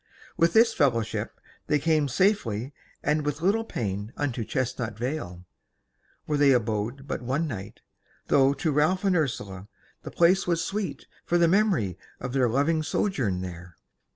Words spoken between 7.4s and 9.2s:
night, though to Ralph and